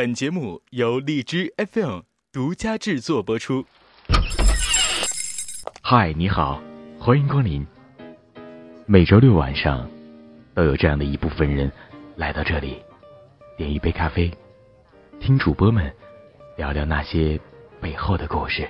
[0.00, 2.00] 本节目由荔枝 FM
[2.32, 3.66] 独家制作播出。
[5.82, 6.58] 嗨，你好，
[6.98, 7.66] 欢迎光临。
[8.86, 9.90] 每周六晚上，
[10.54, 11.70] 都有这样的一部分人
[12.16, 12.82] 来到这里，
[13.58, 14.32] 点一杯咖啡，
[15.20, 15.94] 听主播们
[16.56, 17.38] 聊聊那些
[17.78, 18.66] 背后的故事。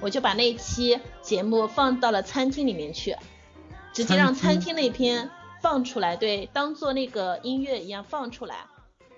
[0.00, 3.14] 我就把那一期节目放到了餐厅里面去，
[3.92, 5.28] 直接让餐厅那篇
[5.60, 8.64] 放出来，对，当做那个音乐一样放出来。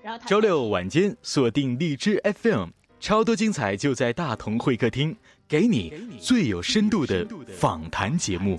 [0.03, 2.69] 然后他周六晚间锁定荔枝 FM，
[2.99, 7.27] 超多精彩就在大同会客厅，给你最有深度的
[7.57, 8.59] 访谈节目。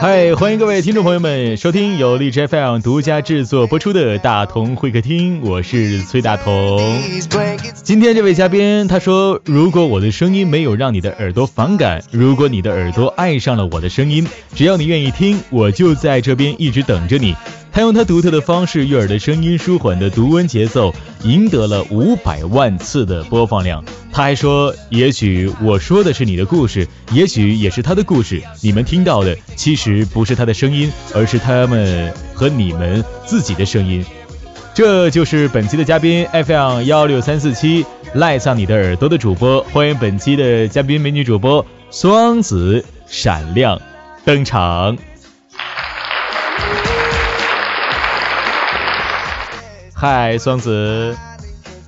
[0.00, 6.80] 嗨，欢迎各位听众朋友们收听由荔枝 FM 独家制作播出的大同会客厅，我是崔大同。
[7.82, 17.36] 今天这位嘉宾他说，如果我的声音没有让你的耳朵反感，如果你的耳朵爱上了我的声音，只要你愿意听，我就在这边一直等着你。
[17.76, 23.84] 他用他独特的方式，悦耳的声音，舒缓的读文节奏，赢得了五百万次的播放量。
[24.10, 28.42] 他还说，也许我说的是你的故事，也许也是他的故事。
[28.62, 34.02] 你们听到的其实不是他的声音，而是他们和你们自己的声音。
[34.72, 43.78] 这就是本期的嘉宾 FM 幺六三四七赖上你的耳朵的主播，欢迎本期的嘉宾美女主播双子闪亮
[44.24, 44.96] 登场。
[49.98, 51.16] 嗨，双子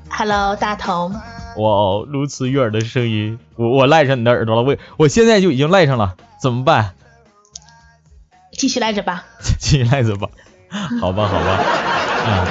[0.09, 1.13] ，Hello 大同，
[1.59, 6.95] 哇，如此悦耳的声音，我我赖上你的耳朵了，我我现在就已经赖上了，怎么办？
[8.53, 9.27] 继续赖着吧。
[9.61, 10.31] 继续赖着吧，
[11.03, 11.63] 好吧，好吧，
[12.27, 12.47] 嗯。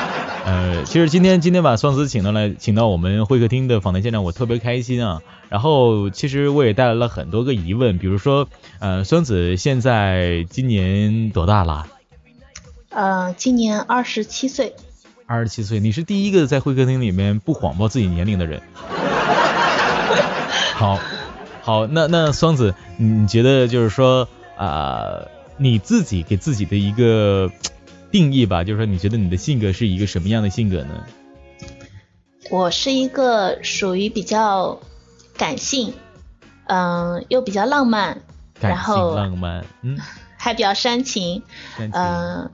[0.46, 5.22] 呃，其实今天今天把双子请到来，请到我们会客厅的访谈现场，我特别开心啊。
[5.50, 11.88] 然后其实我也带来了很多个疑问，比如说，呃，双子现在今年多大了？
[12.90, 14.76] 呃，今年二十七岁，
[15.28, 15.80] 二十七岁。
[15.80, 18.62] 你是第一个在会客厅里面不谎报自己年龄的人。
[20.74, 21.00] 好，
[21.62, 25.28] 好，那那双子，你觉得就是说啊、
[25.58, 27.52] 你自己给自己的一个
[28.12, 31.04] 定义吧，就是说你觉得你的性格是一个什么样的性格呢？
[32.50, 34.80] 我是一个属于比较
[35.36, 35.94] 感性，
[36.68, 38.22] 嗯、又比较浪漫，
[38.60, 40.00] 感然后浪漫，嗯，
[40.38, 41.44] 还比较煽情，
[41.78, 42.50] 煽情，嗯、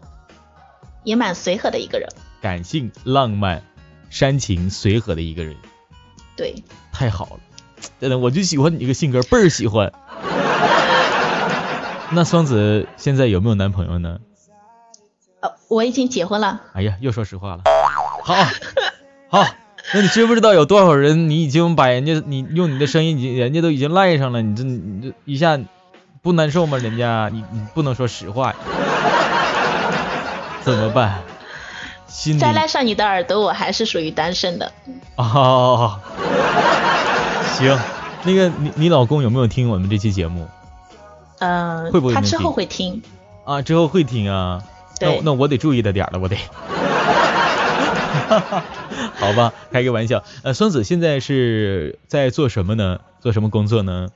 [1.03, 2.09] 也蛮随和的一个人。
[2.43, 3.63] 感性浪漫、
[4.09, 5.55] 煽情随和的一个人，
[6.35, 6.61] 对，
[6.91, 7.39] 太好了，
[8.01, 9.93] 真的，我就喜欢你这个性格，倍儿喜欢。
[12.11, 14.19] 那双子现在有没有男朋友呢？
[15.39, 16.63] 呃，我已经结婚了。
[16.73, 17.61] 哎呀，又说实话了。
[18.25, 18.35] 好，
[19.29, 19.47] 好，
[19.93, 25.57] 那你知不知道有多少人你已经把人家你用你的声音，你人家都已经赖上了，你这你这一下
[26.21, 26.77] 不难受吗？
[26.77, 28.55] 人家你你不能说实话呀，
[30.61, 31.23] 怎么办？
[32.13, 34.72] 心再赖上你的耳朵，我还是属于单身的。
[35.16, 36.00] 哦，
[37.57, 37.79] 行，
[38.24, 40.47] 那个你你老公有没有听我们这期节目
[41.40, 43.02] 嗯、会不会他之后会听。
[43.46, 43.63] 啊？
[43.63, 44.63] 之后会听啊？
[45.02, 46.38] 那对那我得注意着点了，我得。
[49.16, 50.23] 好吧，开个玩笑。
[50.44, 53.00] 呃，双子现在是在做什么呢？
[53.19, 54.09] 做什么工作呢？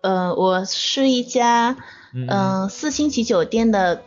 [0.00, 1.76] 呃，我是一家
[2.14, 4.02] 嗯嗯、四星级酒店的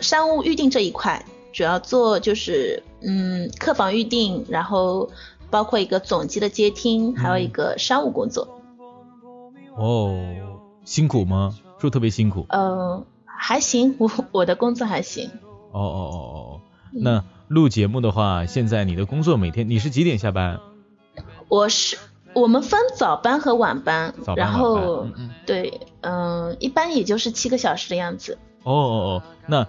[0.00, 5.10] 商务预订这一块，主要做就是嗯客房预订，然后
[5.50, 8.48] 包括一个总机的接听，还有一个商务工作。
[9.76, 10.24] 哦，
[10.84, 11.54] 辛苦吗？
[11.78, 12.46] 是不是特别辛苦？
[12.48, 15.30] 呃，还行，我我的工作还行。
[15.72, 16.60] 哦哦哦哦哦。
[16.92, 20.60] 那录节目的话，现在你的工作每天你是几点下班？
[21.48, 21.98] 我是
[22.34, 28.38] 我们分早班和晚班，早班然后嗯嗯对，嗯、一般也就是七个小时的样子。
[28.62, 29.66] 哦哦哦，那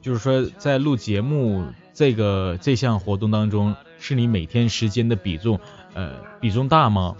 [0.00, 5.60] 就是说在录节目这个这项活动当中，是你每天时间的比重，
[5.94, 7.16] 呃，比重大吗？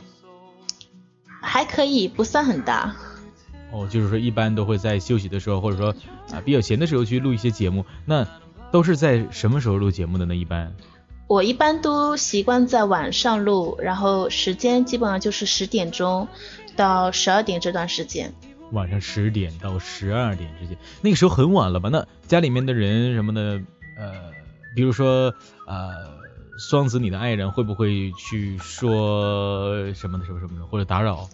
[1.42, 2.94] 还可以，不算很大。
[3.72, 5.94] 哦，就是说一般都会在休息的时候，或者说
[6.32, 7.84] 啊比较闲的时候去录一些节目。
[8.04, 8.26] 那
[8.70, 10.34] 都是在什么时候录节目的呢？
[10.34, 10.74] 一般？
[11.26, 16.26] 我一般都习惯在晚上录，然后时间基本上就是十点钟
[16.74, 18.32] 到十二点这段时间。
[18.72, 21.88] 晚上十点到十二点之间，那个时候很晚了吧？
[21.90, 23.60] 那家里面的人什么的，
[23.98, 24.12] 呃，
[24.74, 25.34] 比如说
[25.66, 25.88] 呃，
[26.58, 31.28] 双子你的爱人会不会去说什么的什么什么的，或者打扰？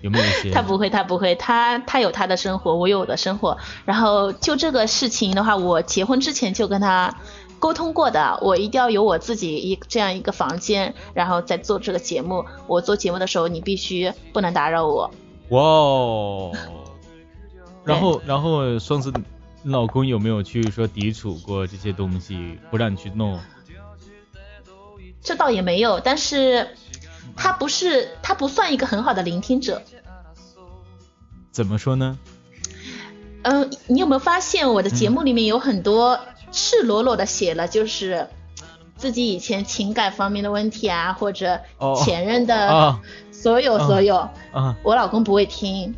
[0.00, 0.50] 有没有一些？
[0.54, 3.58] 他不会，他不会，他他有他的生活，我有我的生活。
[3.84, 7.14] 然后就这个事情的话，我结婚之前就跟他
[7.58, 12.44] 沟通过的，我一定要有我自己一这样一个房间，然后再做这个节目。
[12.66, 15.10] 我做节目的时候，你必须不能打扰我。
[15.50, 16.52] 哇哦，
[17.84, 19.12] 然后然后双子
[19.64, 23.38] 老公有没有去说抵触过这些东西，不让你去弄？
[25.22, 26.68] 这倒也没有，但是
[27.36, 29.82] 他不是他不算一个很好的聆听者。
[31.50, 32.18] 怎么说呢？
[33.42, 36.20] 嗯，你有没有发现我的节目里面有很多
[36.52, 38.28] 赤裸裸的写了，就是
[38.96, 43.00] 自己以前情感方面的问题啊，或者哦前任的啊
[43.40, 44.16] 所有所有，
[44.52, 45.94] 啊，我老公不会听，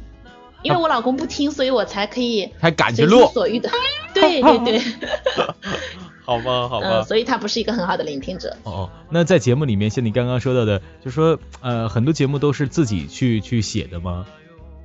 [0.63, 3.27] 因为 我老公不听，所以我才可以还敢去随心录？
[3.33, 3.69] 所欲的。
[4.15, 4.79] 对对对，
[6.25, 7.05] 好吧，好吧嗯，。
[7.05, 8.57] 所以他不是一个很好的聆听者。
[8.63, 14.25] 哦哦，那在节目里面，像你刚刚说到的，就说呃很多节目都是自己去去写的吗？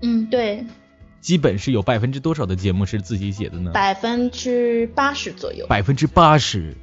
[0.01, 0.65] 嗯，对，
[1.21, 3.71] 基本是有百分之多少的节目是自己写的呢？
[3.71, 5.67] 百分之八十左右。
[5.67, 6.75] 百分之八十。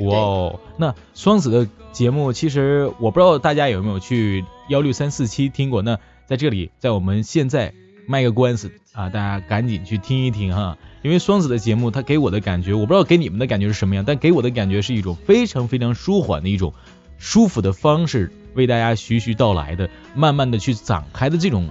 [0.00, 5.80] 哇哦，那双子的节目其实我不知道大家有没有去幺六三四七听过。
[5.80, 7.72] 那在这里，在我们现在
[8.06, 10.76] 卖个关子啊，大家赶紧去听一听哈。
[11.02, 16.74] 因为双子的节目，它给我的感觉，我不知道给你们的感觉是什么样，但给我的感觉是一种非常非常舒缓的一种
[17.16, 21.68] 舒服的方式，为大家徐徐道来的，慢慢的去展开的这种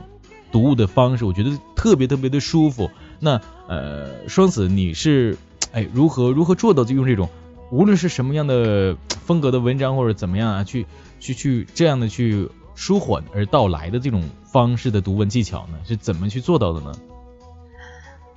[0.54, 2.90] 读物的方式，我觉得特别特别的舒服。
[3.20, 5.38] 那呃，双子你是
[5.74, 7.28] 哎如何如何做到就用这种
[7.74, 10.86] 无论是什么样的风格的文章或者怎么样啊，去
[11.20, 15.80] 去去这样的去舒缓而到来的这种方式的读文技巧呢？
[15.84, 16.94] 是怎么去做到的呢？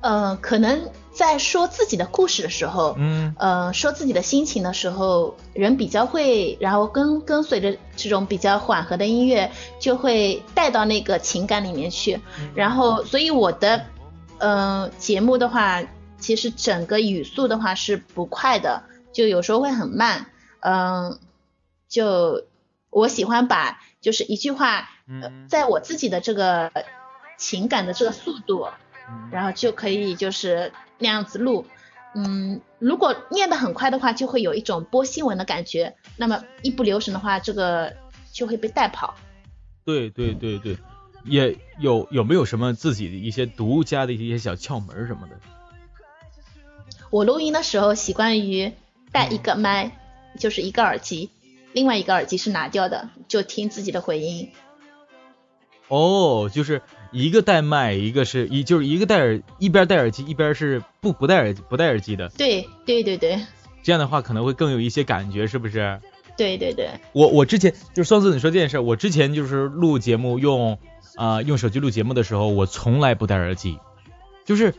[0.00, 12.18] 呃，可能在说自己的故事的时候，嗯呃，说自己的心情的时候，人比较会，然后跟跟随着这种比较缓和的音乐，就会带到那个情感里面去。
[12.54, 13.84] 然后，所以我的
[14.38, 15.82] 呃节目的话，
[16.18, 18.82] 其实整个语速的话是不快的，
[19.16, 20.26] 就有时候会很慢。
[20.60, 21.18] 嗯、
[21.88, 22.44] 就
[22.90, 24.90] 我喜欢把就是一句话，
[25.22, 26.70] 呃，在我自己的这个
[27.38, 28.68] 情感的这个速度，
[29.30, 31.64] 然后就可以就是那样子录。
[32.14, 37.94] 嗯，如果念得很快的话，就会有一种播新闻的感觉；那么一不留神的话，这个
[38.32, 39.14] 就会被带跑。
[39.84, 40.76] 对对对对，
[41.24, 45.38] 也有有没有什么自己的一些独家的一些小窍门什么的？
[47.10, 48.72] 我录音的时候习惯于
[49.16, 49.92] 带一个麦，
[50.38, 51.30] 就是一个耳机，
[51.72, 54.50] 另外一个耳机是拿掉的，就听自己的回音。
[55.88, 56.82] 哦，就是
[57.12, 63.40] 一个带麦，一个是一就是一个戴耳一边戴耳机，一边是不不戴耳不戴耳机的，对对对对
[63.82, 65.98] 这样的话可能会更有一些感觉，是不是？
[66.36, 70.78] 对对对，我我之前就是双子你说这件事，我之前就是录节目用
[71.14, 73.78] 啊、用手机录节目的时候，我从来不戴耳机，
[74.44, 74.74] 就是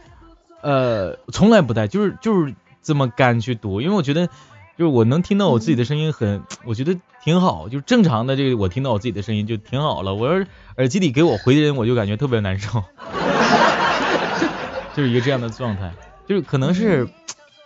[0.62, 4.31] 呃从来不戴，就是就是这么干去读，因为我觉得就
[4.77, 10.15] 是我能听到我自己的声音很，我觉得挺好，就是正常的这个我听到我自己的声音就挺好了。
[10.15, 10.47] 我要是
[10.77, 12.83] 耳机里给我回的人，我就感觉特别难受，
[14.95, 15.91] 就是一个这样的状态，
[16.27, 17.07] 就是可能是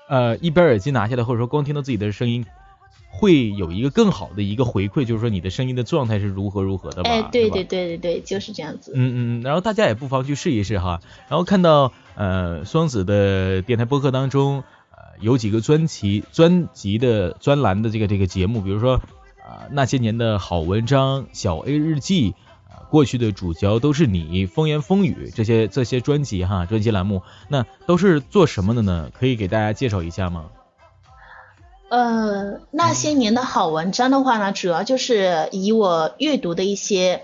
[0.08, 2.46] 呃一边耳机拿下来，或者说光听到自己的声音。
[3.14, 7.10] 会有一个更好的一个回馈，就是说你的声音的状态是如何如何的吧？
[7.10, 8.94] 哎，对对对对对，就是这样子。
[8.96, 11.02] 嗯嗯，然后大家也不妨去试一试哈。
[11.28, 14.64] 然后看到呃双子的电台播客当中，呃
[15.22, 22.36] 有几个专辑专辑的专栏的这个这个节目，比如说啊、那些年的好文章、小 A 日记。
[22.68, 29.10] 啊过去的主角都是你，风言风语这些这些专辑哈，专辑栏目，那都是做什么的呢？
[29.18, 30.48] 可以给大家介绍一下吗？
[31.90, 37.24] 呃，那些年的好文章的话呢，主要就是以我阅读的一些，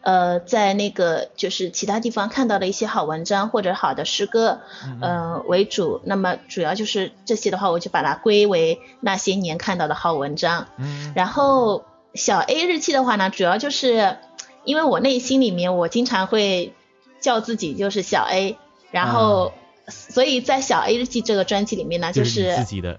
[0.00, 4.60] 呃，在那个就是其他地方看到的一些好文章或者好的诗歌，
[5.00, 6.00] 呃为主。
[6.04, 10.68] 那么主要就是这些的话，我就把它归为那些年看到的好文章。
[10.78, 14.16] 嗯然后小 A 日记的话呢，主要就是
[14.64, 16.72] 因为我内心里面我经常会
[17.20, 18.56] 叫自己就是小 A，
[18.90, 19.52] 然后、
[19.88, 22.98] 所以在小 A 日记这个专辑里面呢，就就是你自己的，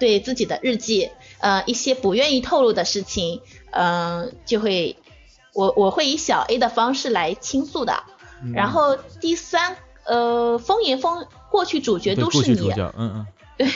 [0.00, 4.96] 对自己的日记，呃，一些不愿意透露的事情，嗯、就会
[5.54, 8.02] 我我会以小 A 的方式来倾诉的。
[8.42, 13.66] 嗯然后第三，呃，风言风过去主角都是你，过去主角，嗯对。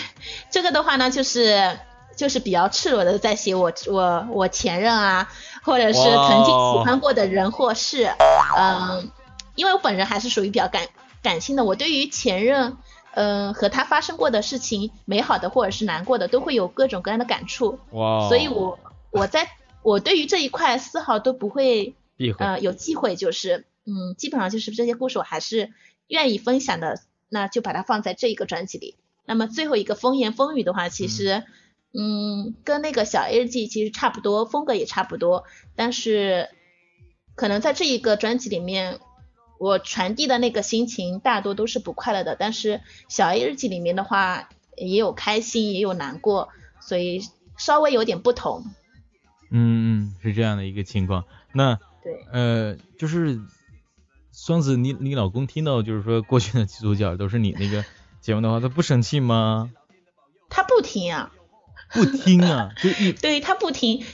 [0.50, 1.78] 这个的话呢，就是
[2.14, 5.30] 就是比较赤裸的在写我我我前任啊，
[5.62, 8.12] 或者是曾经喜欢过的人或事，
[8.58, 9.10] 嗯、
[9.54, 10.82] 因为我本人还是属于比较感
[11.22, 12.76] 感性的，我对于前任，
[13.14, 18.78] 嗯、和他发生过的事情，美好的或者是难过的，都会有各种各样的感触，哇，所以我
[19.10, 19.48] 我在
[19.82, 21.94] 我对于这一块丝毫都不会。
[22.40, 25.72] 呃有忌讳，就是嗯，基本上就是这些故事我还是
[26.08, 28.96] 愿意分享的，那就把它放在这一个专辑里。
[29.24, 31.44] 那么最后一个风言风语的话，其实
[31.94, 35.44] 嗯，跟那个小 A 日记其实差不多，风格也差不多，
[35.76, 36.48] 但是
[37.36, 38.98] 可能在这一个专辑里面，
[39.60, 46.48] 我传递的那个心情大多都是不快乐的，但是小 A 日记里面的话也有开心，也有难过，
[46.80, 47.22] 所以
[47.56, 48.64] 稍微有点不同。
[49.50, 51.24] 嗯嗯，是这样的一个情况。
[51.52, 53.40] 那对，呃，就是
[54.32, 57.84] 双子，你你老公听到就是说过去的主角都是你那个
[58.20, 59.70] 节目的话，他不生气吗？
[60.50, 61.32] 他不听啊，
[61.92, 64.04] 不听啊，就一 对他不听，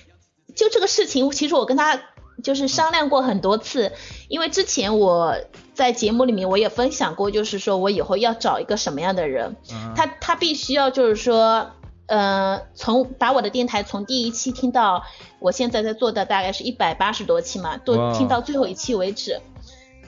[0.55, 2.01] 就这个事情，其实我跟他
[2.43, 3.93] 就是商量过很多次，
[4.29, 5.37] 因为之前我
[5.75, 9.93] 在节目里面我也分享过，就是说我以后要找一个什么样的人，嗯。
[9.95, 11.71] 他他必须要就是说，
[12.07, 15.05] 呃，从把我的电台从第一期听到
[15.39, 19.41] 我现在在做的大概是一百八十多期嘛，都听到最后一期为止。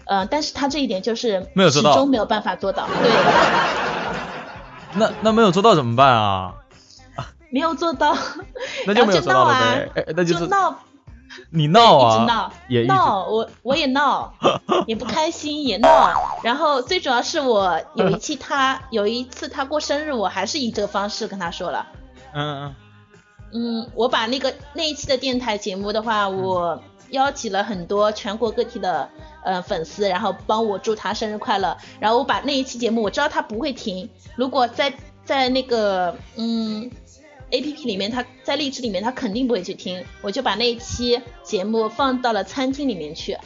[0.04, 3.10] 呃，但是他这一点就是始没有做到终没有办法做到，对，
[4.94, 6.54] 那那没有做到怎么办啊？
[7.50, 8.16] 没有做到，
[8.86, 9.88] 那就没有做到呗。
[10.24, 10.78] 就闹，
[11.50, 14.32] 你闹啊，一直闹，也闹，我我也闹，
[14.86, 16.38] 也不开心，也闹。
[16.42, 21.86] 然后最主要是我有一期他有一次他过生日，我还是以这个方式跟他说了。
[22.34, 22.74] 嗯嗯
[23.52, 29.08] 嗯，我把那个那一期的电台节目的话，我邀请了很多全国各地的
[29.44, 31.76] 呃粉丝，然后帮我祝他生日快乐。
[32.00, 34.92] 然后我把那一期节目，我知道他不会听，如果在
[35.24, 36.90] 在那个嗯
[37.50, 43.38] A P P 里面，他在荔枝里面，他肯定不会去听，我就把那一期节目放到了餐厅里面去，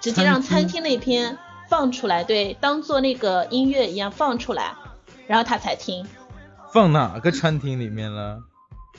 [0.00, 4.74] 直接让餐厅那篇放出来，对，当做那个音乐一样放出来，
[5.26, 6.06] 然后他才听。
[6.72, 8.40] 放哪个餐厅里面了？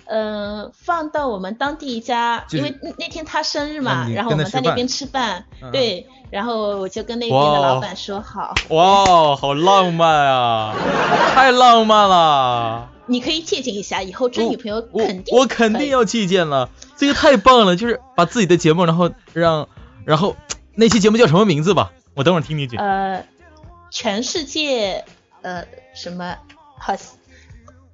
[0.06, 10.76] 呃，放到我们当地一家，就是因为那那天他生日啊嘛，然后我们在那边吃饭，嗯对，然后我就跟那边的老板说好，哇，好浪漫啊，
[11.34, 12.90] 太浪漫了。
[13.06, 19.68] 你可以借鉴一下，以后追女朋友肯定我肯定要借鉴了，这个太棒了，就是把自己的节目，然后让，
[20.06, 20.36] 然后
[20.76, 21.92] 那期节目叫什么名字吧？
[22.16, 22.84] 我等会儿听你讲。
[22.84, 23.26] 呃，
[23.92, 25.04] 全世界
[25.42, 26.38] 呃什么
[26.80, 26.96] 好，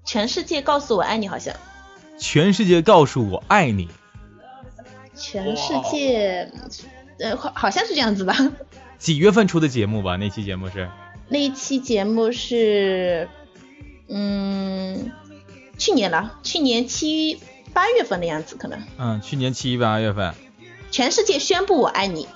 [0.06, 1.56] 全世界告诉我爱你，好像
[2.20, 3.88] 全世界告诉我爱你，
[5.16, 6.52] 全世界
[7.20, 8.36] 呃好好像是这样子吧。
[8.98, 10.18] 几月份出的节目吧？
[10.18, 10.90] 那期节目是
[11.30, 13.30] 那一期节目是
[14.10, 15.12] 嗯
[15.78, 17.40] 去年了，去年七
[17.74, 18.82] 八月份的样子可能。
[18.98, 20.34] 嗯，去年七八月份
[20.92, 22.28] 全世界宣布我爱你，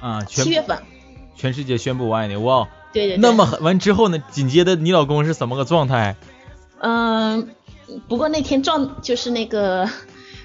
[0.00, 0.82] 啊，全七月份。
[1.36, 2.68] 全世界宣布我爱你，哇！
[2.92, 3.18] 对对对。
[3.18, 4.18] 那么狠完之后呢？
[4.30, 6.16] 紧接着你老公是什么个状态？
[6.80, 7.54] 嗯，
[8.08, 9.88] 不过那天状就是那个，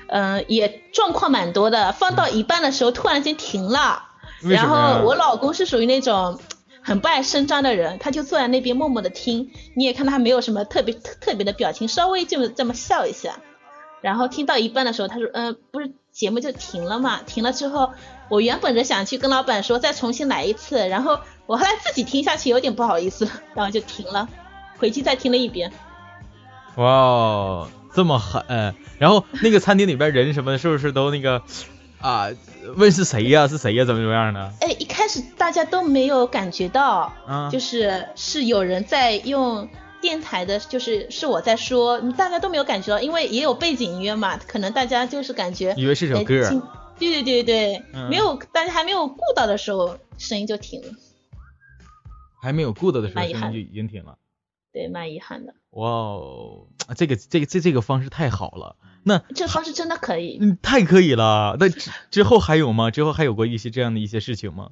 [0.08, 4.04] 嗯、 也状况蛮多的，放到一半的时候突然间停了，
[4.44, 6.40] 然后我老公是属于那种
[6.86, 13.40] 很不爱声张的人，他就坐在那边默默的听，你也看他没有什么特别特特别的表情，稍微就这么笑一下，
[14.02, 17.94] 然后听到一半的时候，他说，嗯、不是节目就停了嘛，停了之后，
[18.30, 24.30] 我原本着想去跟老板说再重新来一次，然后我后来自己听下去有点不好意思，然后就停了，
[24.78, 25.72] 回去再听了一遍。
[26.76, 28.76] 哇，这么狠！
[29.00, 31.42] 然后那个餐厅里边人什么的，是不是都那个
[32.06, 32.30] 啊？
[32.76, 33.48] 问是谁呀？
[33.48, 33.84] 是谁呀？
[33.84, 34.54] 怎么怎么样的？
[34.62, 39.68] 哎，一开始大家都没有感觉到，嗯就是是有人在用
[40.02, 46.62] 电台的，就是是我在说，大家都没有感觉到，因为也有背景音乐嘛，可能大家就是感觉以为是首哎歌听
[47.00, 50.90] 对对对对，嗯没有大家还没有顾到的时候，声音就停了，
[52.42, 54.16] 还没有顾到的时候，声音就已经停了。
[54.76, 55.54] 对，蛮遗憾的。
[55.70, 56.68] 哇哦，
[56.98, 61.56] 这个这个这这个方式太好了，那这方式真的可以，嗯太可以了。
[61.58, 62.92] 那之之后还有吗？
[62.92, 64.72] 之后还有过一些这样的一些事情吗？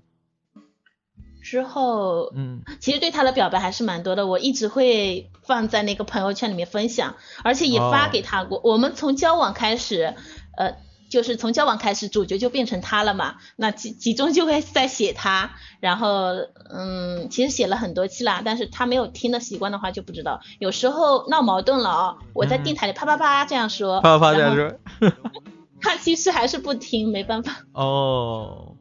[1.41, 8.59] 之后嗯，其实对他的表白还是蛮多的，我一直会放在那个朋友圈里面分享，而且也发哦给他过。
[8.61, 10.15] 我们从交往开始，
[10.57, 10.75] 呃，
[11.13, 13.35] 就是从交往开始，主角就变成他了嘛。
[13.55, 16.31] 那集集中就会在写他，然后
[16.71, 20.41] 嗯，其实写了很多期啦，但是他没有听的习惯的话就不知道。
[20.57, 24.73] 有时候闹矛盾了哦，我在嗯电台里啪啪啪这样说，啪啪啪这样说。
[25.79, 27.63] 他其实还是不听，没办法。
[27.73, 28.75] 哦，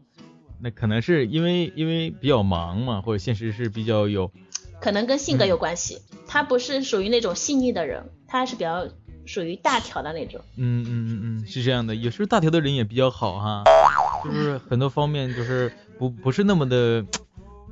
[0.62, 4.30] 那可能是因为因为比较忙嘛，或者现实是比较有
[4.80, 8.88] 可能跟性格有关系，他不是属于那种细腻的人，他还是比较
[9.26, 10.40] 属于大条的那种。
[10.56, 13.64] 嗯嗯嗯嗯，是这样的，有时候大条的人也比较好哈，
[14.24, 17.04] 就是很多方面就是不不是那么的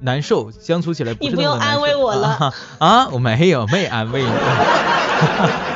[0.00, 4.30] 难受，相处起来不是你不用那么的难受安慰我了啊啊，我没有没安慰你。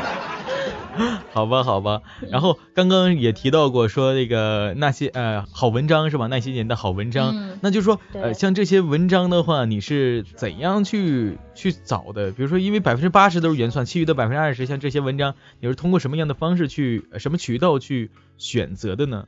[1.34, 2.00] 好吧，好吧。
[2.30, 6.28] 然后刚刚也提到过，说那个那些呃好文章是吧？
[6.28, 12.30] 那些年的好文章，嗯那就说呃像这些文章的话，你是怎样去去找的？
[12.30, 19.26] 比如说，因为百分之八十都是原创，其余的百分之二十，像这些文章，你是通过什么样的方式去、呃什么渠道去选择的呢？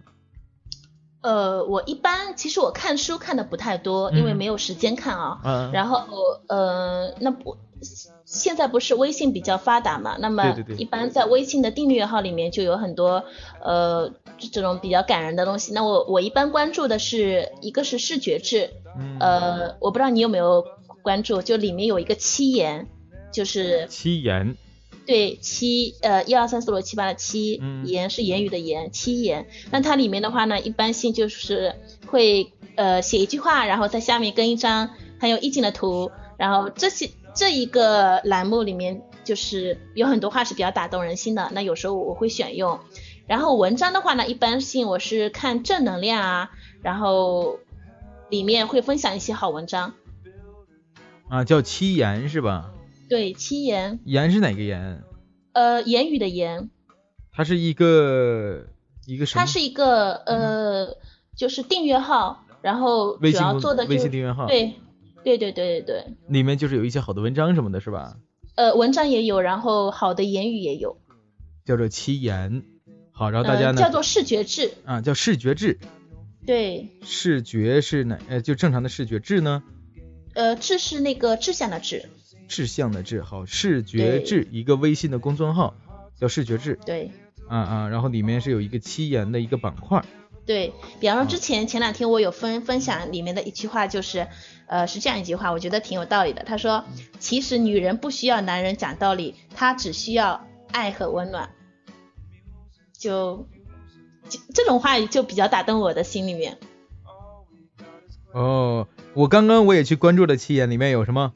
[1.26, 5.40] 呃，我一般其实我看书看的不太多，因为嗯没有时间看啊。
[5.44, 6.04] 嗯，然后
[6.46, 7.56] 呃，那不
[8.24, 10.16] 现在不是微信比较发达嘛？
[10.20, 13.24] 那么一般在微信的订阅号里面就有很多
[13.60, 15.72] 呃这这种比较感人的东西。
[15.72, 20.64] 那我我一般关注的是一个是视觉志，嗯呃，我不知道你有没有
[21.02, 22.86] 关注，就里面有一个七言，
[23.32, 24.56] 就是七言，
[25.06, 29.46] 对七呃一二三四五六七八的七，嗯言是言语的言，七言。
[29.70, 42.80] 那它里面的话呢，一般性就是会呃写一句话，然后在下面跟一张很有意境的图，然后这些这一个栏目里面就是有很多话是比较打动人心的，那有时候我会选用。
[43.28, 46.50] 然后文章的话呢，一般性我是看正能量啊，
[46.82, 47.58] 然后
[48.28, 49.94] 里面会分享一些好文章。
[51.28, 52.72] 啊，叫七言是吧？
[53.08, 55.02] 对，七言，言是哪个言？
[55.52, 56.70] 呃，言语的言。
[57.32, 58.66] 它是一个
[59.06, 59.40] 一个什么？
[59.40, 60.96] 它是一个呃，
[61.36, 64.74] 就是订阅号，然后主要做的就是微信订阅号，，对，
[65.22, 68.16] 对对对对对，里面就是有一些好的文章什么的，是吧？
[68.54, 70.98] 呃，文章也有，然后好的言语也有，
[71.64, 72.62] 叫做七言。
[73.12, 75.78] 好，然后大家呃，呢，叫做视觉志，啊叫视觉志，
[76.46, 78.18] 对，视觉是哪？
[78.28, 79.62] 呃，就正常的视觉志呢？
[80.34, 82.10] 呃，志是那个志向的志，
[82.48, 85.74] 志向的志，好，视觉志一个微信的公众号
[86.18, 87.10] 叫视觉志，对。
[87.48, 90.04] 啊啊，然后里面是有一个七言的一个板块，
[90.44, 94.26] 对比方说啊之前前两天我有分分享里面的一句话，就是，
[94.66, 96.42] 呃，是这样一句话，我觉得挺有道理的。
[96.42, 96.84] 他说，
[97.20, 101.50] 其实女人不需要男人讲道理，她只需要爱和温暖。
[102.92, 103.46] 就，
[104.28, 106.58] 就这种话就比较打动我的心里面。
[108.32, 111.32] 哦，我刚刚我也去关注了七言，里面有什么？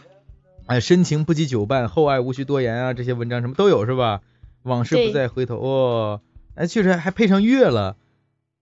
[0.70, 4.20] 哎，深情不及久伴，厚爱无需多言啊，这些文章什么都有是吧？
[4.62, 6.20] 往事不再回头，哦，
[6.54, 7.96] 哎，确实还还配上乐了，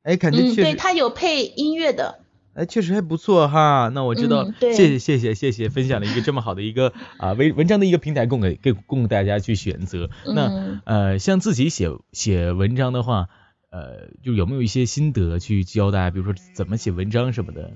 [0.04, 2.20] 哎，感觉嗯，对，确实，它有配音乐的。
[2.54, 3.90] 哎，确实还不错哈。
[3.92, 10.08] 那我知道，谢谢谢谢谢谢分享了一个这么好的一个啊文文章的一个平台，供给给供大家去选择。
[10.24, 13.28] 那嗯呃，像自己写写文章的话，
[13.70, 17.70] 呃，就有没有一些心得去教大家，比如说怎么写文章什么的？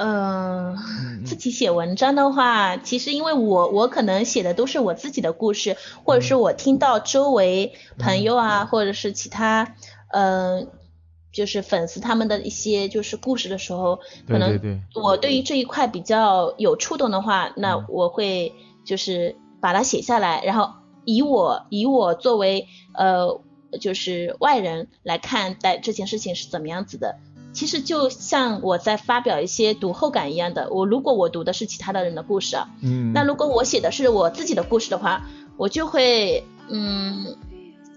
[0.00, 1.24] 嗯、嗯。
[1.24, 9.74] 自己写文章的话，其实因为我我可能写的都是我自己的故事，或者是我听到周围朋友啊，或者是其他
[10.08, 10.66] 嗯、呃
[11.32, 17.84] 就是粉丝他们的一些就是故事的时候，可能我对于这一块比较有触动的话，那嗯。
[17.88, 18.52] 我会
[18.84, 20.72] 就是把它写下来，然后
[21.04, 23.40] 以我以我作为呃
[23.80, 27.20] 就是外人来看待这件事情是怎么样子的。
[27.52, 37.36] 其实就像我在发表一些读后感一样的，我如果我读的是其他的人的故事啊，嗯，那如果我写的是我自己的故事的话，我就会嗯，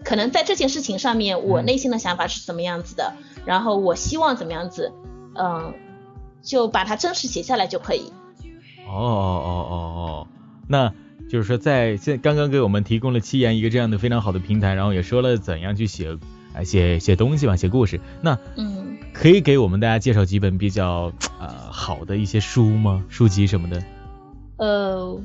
[0.03, 3.13] 可能在这件事情上面，我嗯内心的想法是怎么样子的，
[3.45, 4.91] 然后我希望怎么样子，
[5.35, 5.73] 嗯，
[6.41, 8.11] 就把它真实写下来就可以。
[8.87, 10.27] 哦哦哦哦哦，
[10.67, 10.93] 那
[11.29, 16.17] 就是说在现刚刚给我们提供了七言一个这样的非常好的平台，然后也说了怎样去写
[16.53, 18.01] 啊写写东西吧，写故事。
[18.21, 18.82] 那嗯，
[19.13, 23.03] 可以给我们大家介绍几本比较呃好的一些书吗？
[23.09, 23.81] 书籍什么的？
[24.57, 25.19] 呃，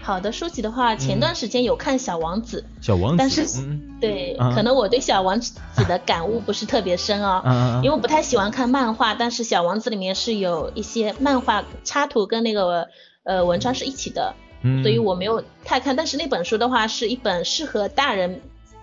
[0.00, 5.54] 好的书籍的话，前段时间有看《小王子》小王子，但是嗯对，啊可能我对小王子
[5.88, 12.88] 的感悟不是特别深哦， 因为我不太喜欢看漫画，但是小王子里面是有一些漫画插图跟那个
[13.24, 15.94] 呃文章是一起的，嗯，所以我没有太看。
[15.96, 18.40] 但是那本书的话是一本适合大人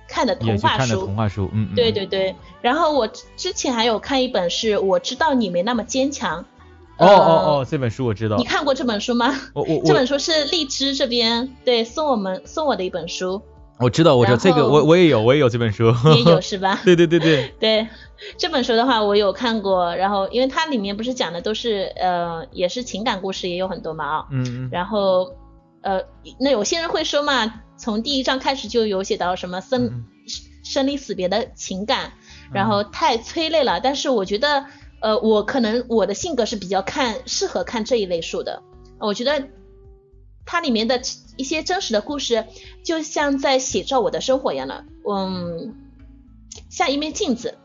[0.08, 1.06] 看的童话书看的书。
[1.06, 6.46] 童话书，嗯，嗯对对，对，然后我之前还有看一本是我知道你没那么坚强。
[6.98, 9.34] 哦呃哦哦，这本书我知道你，看过这本书吗？
[9.54, 13.42] 我我我这本书是荔枝这边对送我们送我的一本书，
[13.80, 16.80] 我知道我知道这个我我也有我也有这本书，你也有是吧？
[16.86, 17.88] 对对对对，对
[18.40, 25.34] 这本书的话，我有看过，然后因为它里面不是讲的都是呃也是情感故事，也有很多嘛啊、嗯嗯，然后
[25.82, 26.00] 呃
[26.40, 30.06] 那有些人会说嘛，从第一章开始就有写到什么生、嗯
[30.64, 32.14] 生离死别的情感，
[32.52, 33.80] 然后太催泪了。
[33.80, 34.66] 但是我觉得
[35.00, 38.64] 呃我可能我的性格是比较看适合看这一类书的，
[39.00, 39.48] 我觉得
[40.44, 41.00] 它里面的
[41.38, 42.46] 一些真实的故事，
[42.84, 45.76] 就像在写照我的生活一样的，嗯，
[46.72, 47.60] 像一面镜子。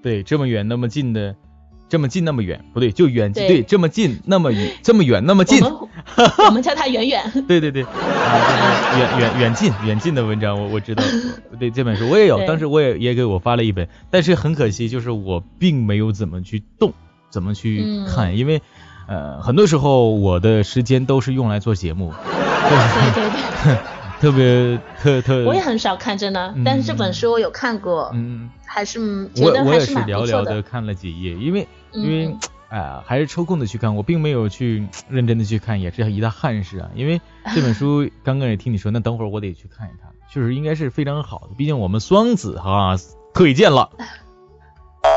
[0.00, 1.34] 对，这么远那么近的，
[1.88, 5.85] 这么近那么远，不对，就远对对，这么近那么远，这么远那么近我们
[6.46, 7.44] 我们叫他远远。
[7.48, 11.02] 对对对，远远远近远近的文章，我我知道，
[11.58, 16.92] 对这本书我也有，当时我也也给我发了一本，但是很可惜，就是我并没有怎么去动，
[17.30, 18.06] 怎么去嗯。
[18.06, 18.62] 看，因为
[19.08, 23.30] 呃很多时候我的时间都是用来做节目，对对
[23.64, 23.78] 对，
[24.20, 26.52] 特别特特，我也很少看，真的。
[26.56, 26.62] 嗯。
[26.64, 28.98] 但是这本书我有看过，嗯，还是
[29.36, 30.42] 我我也是蛮寥寥。
[30.42, 30.62] 的。
[30.62, 32.34] 看了几页，因为因为
[32.68, 36.90] 嗯啊、还是抽空的去看，我并没有去 认真的去看，也是一大憾事啊。
[36.94, 37.20] 因为
[37.54, 42.96] 这本书刚刚也听你说，那等会儿我得去看一看，确实应该是非常好的，毕竟我们双子哈
[43.32, 43.90] 推荐了，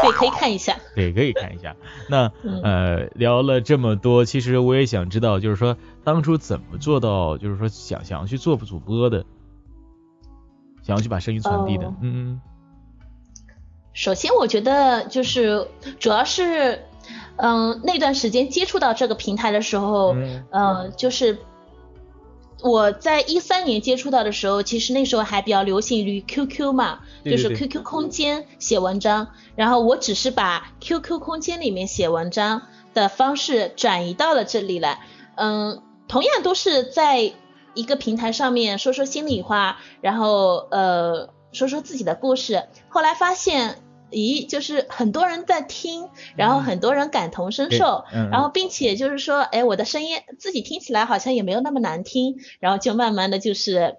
[0.04, 0.78] 对，可以看一下。
[0.96, 1.76] 对，可以看一下。
[2.08, 9.26] 那嗯呃聊了这么多，其实我也想知道，就是说当初怎么做到，就是说想想要去做主播的，
[10.84, 12.42] 想要去把声音传递的，哦嗯嗯
[13.92, 15.68] 首先，我觉得就是
[16.00, 16.86] 主要是，
[17.42, 21.38] 嗯，那段时间接触到这个平台的时候，嗯呃，就是
[22.62, 35.00] 我在一三年接触到的时候，其实那时候还比较流行于 QQ 嘛，就是 QQ 空间写文章，然后我只是把 QQ 空间里面写文章的方式转移到了这里来，
[35.36, 37.32] 嗯，同样都是在
[37.74, 43.78] 一个平台上面说说心里话，然后呃说说自己的故事，后来发现。
[44.12, 53.98] 咦，就是很多人在听，然后很多人感同身受，然后并且就是说，哎，我的声音自己听起来好像也没有那么难听，然后就慢慢的就是，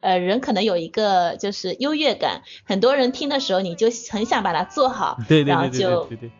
[0.00, 6.30] 呃，人可能有一个就是优越感，很多人听的时候你就很想把它做好，对对然后对对就对对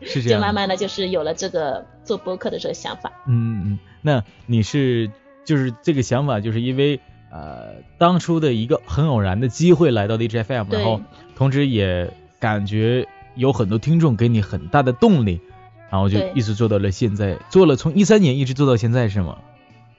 [0.00, 0.40] 对， 是这样。
[0.40, 3.12] 就慢慢的就是有了这个做播客的这个想法。
[3.26, 5.10] 嗯嗯，那你是
[5.44, 6.98] 就是这个想法，就是因为
[7.30, 11.00] 呃当初的一个很偶然的机会来到 DJFM，然后
[11.36, 12.10] 同时也
[12.44, 15.40] 感觉有很多听众给你很大的动力，
[15.88, 19.38] 然后就一直做到了现在，做了从一三年一直做到现在是吗？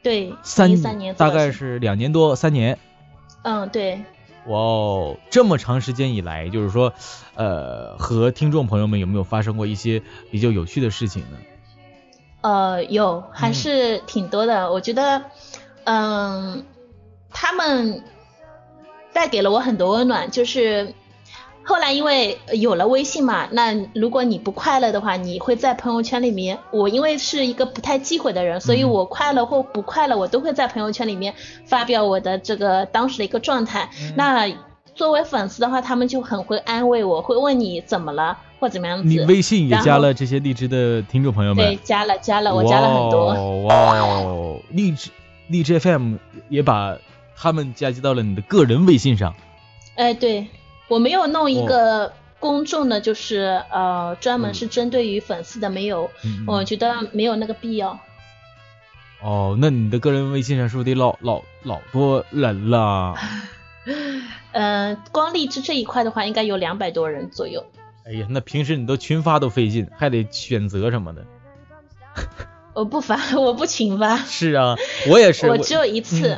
[0.04, 2.78] 对，三年大概是两年多三年。
[3.42, 4.00] 嗯对，
[4.46, 6.94] 哇哦，这么长时间以来，就是说，
[7.34, 11.38] 呃，和听众朋友们有没有发生过一些比较有趣的事情呢？
[12.42, 14.72] 呃，有还嗯是挺多的。
[14.72, 15.24] 我觉得，
[15.86, 16.64] 嗯，
[17.32, 18.04] 他们
[19.14, 20.30] 带给了我很多温暖。
[20.30, 20.94] 就是
[21.66, 26.60] 后来因为有了微信嘛，那如果你不快乐的话，你会在朋友圈里面。
[26.72, 31.34] 我因为是一个不太忌讳的人，所以嗯我快乐或不快乐，我都会在朋友圈里面
[31.66, 33.90] 发表我的这个当时的一个状态。
[34.00, 34.48] 嗯那
[34.94, 39.04] 作为粉丝的话，他们就很会安慰我，会问你怎么了或怎么样子。
[39.10, 41.66] 你微信也加了这些荔枝的听众朋友们？
[41.66, 43.64] 对，加了加了，我加了很多。
[43.64, 45.10] 哇哦，荔枝
[45.50, 46.16] 荔枝 FM
[46.48, 46.98] 也把
[47.36, 49.36] 他们加接到了你的个人微信上。
[49.96, 50.48] 哎，对，
[50.88, 58.00] 我没有弄哦一个公众的，就是呃，专门嗯是针对于粉丝的，没有，嗯我觉得没有那个必要。
[59.22, 63.16] 哦，那你的个人微信上是不是得老老老多人了？
[64.52, 67.66] 嗯、 光荔枝这一块的话，应该有两百多人左右。
[68.06, 71.26] 哎呀，那平时你都群发都费劲，还得选择什么的。
[72.76, 74.76] 我不发，我不群发，是啊，
[75.10, 75.50] 我也是。
[75.50, 76.38] 我 只有一次，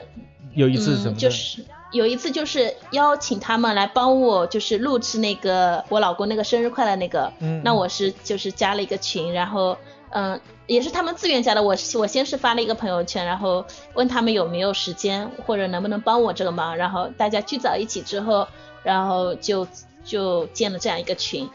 [0.54, 9.78] 有一次怎么嗯，就是有一次就是邀请他们来帮我，就是录制那个我老公那个生日快乐那个，嗯那我是就是加了一个群，然后
[10.10, 18.47] 嗯，也是他们自愿加的，我是我先是发了一个朋友圈，然后问他们有没有时间或者能不能帮我这个忙，然后大家聚在一起之后，
[18.84, 19.67] 然后就
[20.04, 21.50] 就建了这样一个群，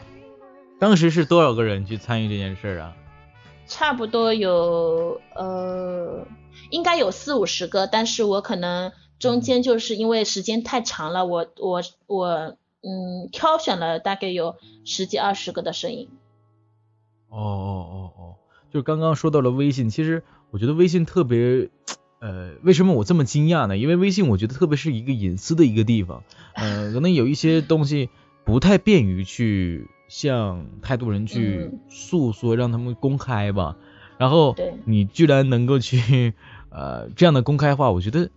[0.79, 2.93] 当时是多少个人去参与这件事啊？
[3.67, 6.25] 差不多有呃，
[6.69, 8.91] 应该有四五十个，但是我可能
[9.23, 16.09] 中间就是因为时间太长了，我我我嗯挑选了大概有十几二十个的声音。
[17.29, 18.35] 哦哦哦哦，
[18.69, 21.69] 就是刚刚说到了微信，其实我觉得微信特别，
[22.19, 23.77] 呃，为什么我这么惊讶呢？
[23.77, 28.09] 因为微信我觉得特别是一个隐私的一个地方，呃，可能有一些东西
[28.43, 33.77] 不太便于去向太多人去嗯诉说，让他们公开吧。
[34.19, 34.55] 然后
[34.85, 36.33] 你居然能够去
[36.69, 38.29] 呃这样的公开化，我觉得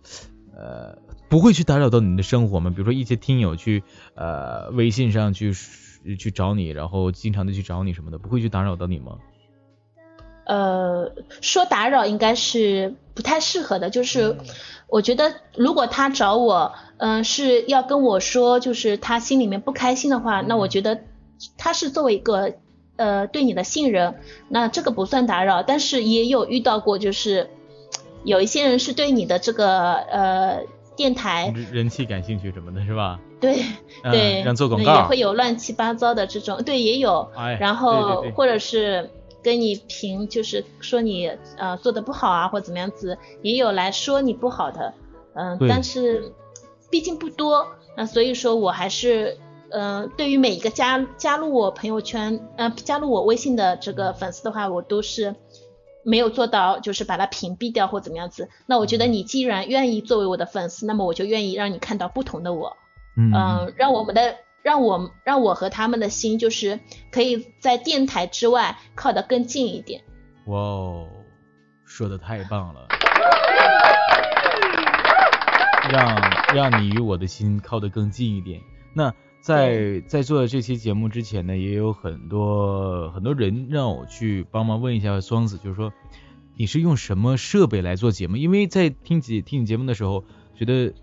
[0.57, 0.97] 呃
[1.29, 2.71] 不会去打扰到你的生活吗？
[2.71, 3.83] 比如说一些听友去
[4.15, 5.53] 呃微信上去
[6.17, 9.17] 去找你，然后经常的去找你什么的，不会去打扰到你吗？
[10.45, 14.37] 呃，说打扰应该是不太适合的，就是
[14.87, 21.01] 我觉得如果他找我，嗯、是要跟我说，就是他心里面不开心的话，那我觉得
[21.57, 22.53] 他是作为一个
[22.95, 24.15] 呃对你的信任，
[24.47, 27.49] 那这个不算打扰，但是也有遇到过，就是
[28.27, 30.59] 有一些人是对你的这个呃
[30.97, 33.19] 电台，人人气感兴趣什么的，是吧？
[33.39, 33.63] 对
[34.03, 39.09] 嗯对，让做广那也告会有乱七八糟的这种，对，也有，哎然后或者是
[39.41, 44.93] 跟你评，就是说你呃做的不好啊，或怎么样子，也有来说你不好的，
[45.33, 46.33] 嗯、对但是
[46.91, 49.37] 毕竟不多，那所以说我还是。
[49.69, 55.35] 呃，对于每一个加加入我朋友圈，呃，加入我微信的这个粉丝的话，我都是
[56.09, 58.49] 没有做到，就是把它屏蔽掉或怎么样子。
[58.65, 62.77] 那我觉得你既然愿意作为我的粉丝，那么我就愿意让你看到不同的我。
[63.17, 66.79] 嗯嗯，让我们的让我让我和他们的心就是
[67.11, 70.01] 可以在电台之外靠得更近一点。
[70.45, 71.09] 哇哦，
[71.83, 72.87] 说的太棒了，
[75.91, 76.15] 让
[76.55, 78.61] 让你与我的心靠得更近一点。
[78.93, 79.13] 那
[79.47, 85.93] 在在做这期节目之前呢，也有很多很多人让我去帮忙问一下双子，就是说
[86.57, 88.35] 你是用什么设备来做节目？
[88.35, 90.93] 因为在听节听你节目的时候，觉得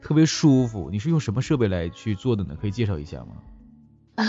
[0.00, 0.90] 特别舒服。
[0.90, 2.56] 你是用什么设备来去做的呢？
[2.60, 3.36] 可以介绍一下吗？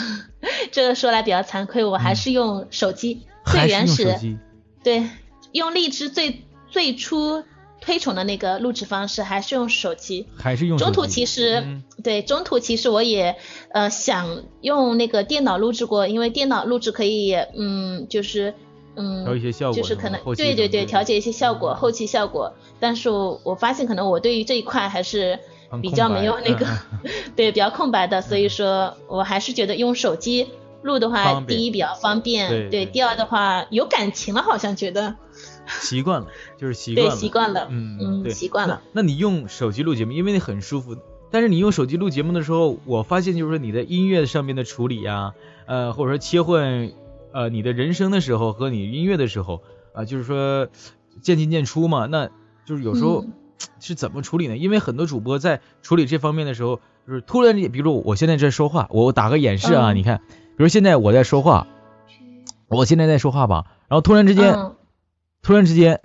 [0.71, 4.37] 这个说来比较惭愧，我还是用手机、最原始，用手机？
[4.83, 5.09] 对，
[5.51, 7.43] 用荔枝最最初
[7.83, 10.27] 推崇的那个录制方式，还是用手机。
[10.37, 11.83] 还是用手中途其实、嗯。
[12.03, 13.35] 对中途其实我也
[13.69, 18.53] 呃想用那个电脑录制过，因为电脑录制可以嗯就是
[18.95, 25.39] 嗯调一些效果就是可能对对对调节一些效果后期效果，但是我我发现可能我对于这一块还是
[25.81, 26.65] 比较没有那个
[27.03, 27.11] 嗯。
[27.35, 30.47] 对比较空白的，所以说我还是觉得用手机
[30.81, 32.85] 录的话，第一比较方便，对对。
[32.85, 35.15] 第二的话有感情了，好像觉得
[35.67, 38.81] 习惯了， 就是习惯对了，习惯了，嗯嗯对习惯了。
[38.91, 39.01] 那。
[39.01, 40.95] 那你用手机录节目，因为你很舒服。
[41.31, 45.33] 但是你用手机录节目的时候，我发现就是说你在音乐上面的处理呀、
[45.65, 46.91] 呃，或者说切换
[47.33, 50.67] 呃你的人声的时候和你音乐的时候啊、就是说
[51.21, 52.29] 渐进渐出嘛，那
[52.65, 53.33] 就是有时候嗯
[53.79, 54.57] 是怎么处理呢？
[54.57, 60.21] 因为很多主播在处理这方面的时候，就是突然间，比如我现在在说话，我打个演示啊，嗯你看，
[60.55, 61.67] 比如现在我在说话，
[62.67, 64.75] 我现在在说话吧，然后突然之间，嗯，
[65.45, 65.99] 突然之间，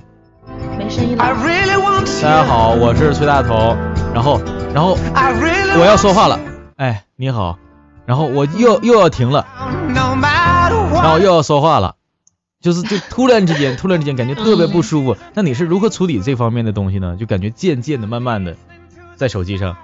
[0.77, 1.37] 没声音 I 了。
[1.39, 2.23] really want to.
[2.23, 3.77] 大家好，我是崔大头，
[4.13, 4.41] 然后
[4.75, 4.99] 然后
[5.79, 6.41] 我要说话了，
[6.75, 7.57] 哎，你好，
[8.05, 9.47] 然后我又又要停了，
[9.95, 11.95] 然后又要说话了，
[12.61, 15.17] 就是就突然之间，突然之间感觉特别不舒服。
[15.35, 17.17] 那你是如何处理这方面的东西呢？
[17.17, 18.57] 就感觉渐渐的、慢慢的，
[19.15, 19.77] 在手机上，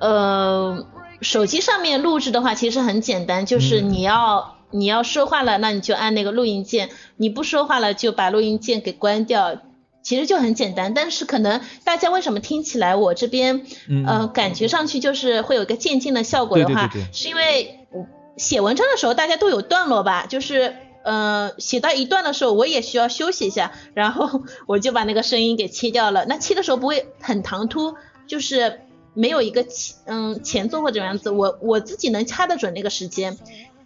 [0.00, 0.84] 呃，
[1.20, 9.60] 手机上面录制的话，其实很简单，就是嗯你要、你要说话了，那你就按那个录音键；你不说话了，就把录音键给关掉。
[10.02, 18.06] 其实就很简单，但是可能大家为什么听起来我这边，嗯呃，感觉上去就是会有一个渐进的效果的话，对对对对是因为我
[18.38, 26.24] 写文章的时候大家都有段落吧，就是呃写到一段的时候我也需要休息一下，然后我就把那个声音给切掉了。
[26.24, 27.94] 那切的时候不会很唐突，
[28.26, 28.80] 就是
[29.12, 33.36] 没有一个前嗯前奏或者怎么样子，我我自己能掐得准那个时间，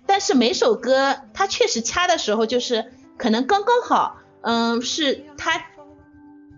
[0.07, 2.85] 但是每首歌它确实掐的时候就是
[3.17, 5.65] 可能刚刚好，嗯是它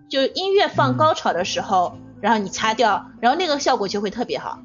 [0.09, 4.61] 就音乐放高潮的时候，然后你掐掉，然后那个效果就会特别好。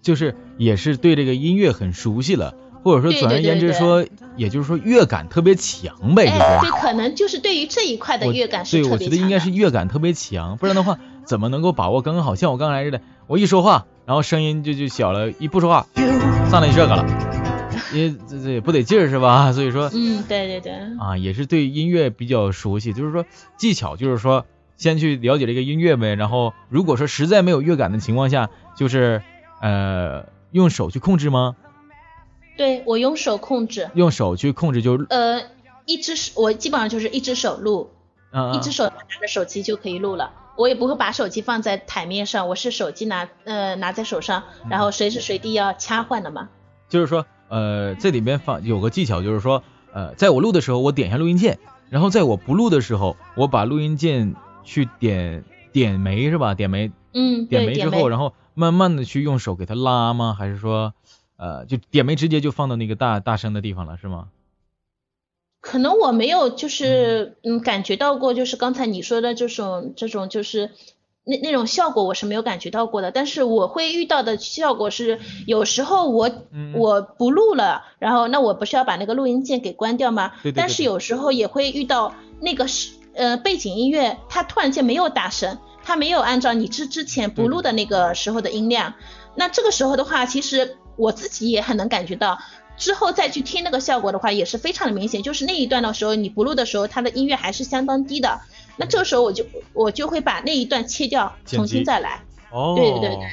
[0.00, 6.38] 就是也是对这个音乐很熟悉了，或者说总而言之对对说，也就是说乐感特别强呗，就是。
[6.38, 9.38] 哎，对，可能就是对于这一块的乐感是对，我觉得应该。
[9.38, 12.34] 是乐感特别强，不然的话怎么能够把握刚刚好？
[12.36, 15.86] 像我刚才似的，我一说话，然后声音就就小了，一不说话
[16.50, 17.04] 上来这个了，
[17.92, 19.50] 因为这这也不得劲儿是吧？
[19.54, 23.24] 所以说嗯，对对对，啊，也是对音乐比较熟悉，就是说
[23.56, 24.46] 技巧，就是说
[24.76, 29.22] 先去了解这个音乐呗，然后如果说实在没有乐感的情况下，就是
[29.60, 31.56] 呃用手去控制吗？
[32.56, 35.40] 对我用手控制，用手去控制就呃，
[35.86, 37.90] 一只手我基本上就是一只手录，
[38.32, 40.32] 嗯、一只手拿着手机就可以录了。
[40.56, 46.48] 我也不会把手机放在台面上，我是手机拿呃拿在手上，嗯然后随时随地要掐换的嘛。
[46.88, 51.58] 就是说，呃，这里边放有个技巧，就是说，呃，在我录的时候，我点一下录音键，
[51.90, 54.34] 然后在我不录的时候，我把录音键
[54.64, 56.54] 去点点没是吧？
[56.54, 60.34] 点没，嗯，点没之后，然后慢慢的去用手给它拉吗？
[60.38, 60.94] 还是说，
[61.36, 64.28] 呃，就点没直接就放到那个大大声的地方了，是吗？
[65.60, 70.70] 可能我没有就是嗯感觉到过，就是刚才你说的这种这种就是
[71.28, 80.32] 那那种效果我是没有感觉到过的，但是我会遇到的效果是有时候我嗯我不录了，然后那我不是要把那个录音键给关掉吗？
[80.42, 88.94] 对对对但是有时候也会遇到那个是呃背景音乐它突然间没有大声，它没有按照你之之前不录的那个时候的音量，
[89.34, 92.38] 那这个时候的话，其实我自己也很能感觉到。
[92.78, 95.22] 之后再去听那个效果的话，也是非常的明显。
[95.22, 98.40] 就是那一段的时候，你不录的时候，它的音乐还是相当低的。
[98.76, 102.22] 那这个时候我就我就会把那一段切掉，重新再来。
[102.50, 103.26] 哦，对对对对